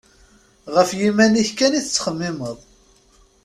Γef 0.73 0.89
yiman-ik 0.99 1.49
kan 1.57 1.73
i 1.79 1.81
tettxemmimeḍ. 1.85 2.57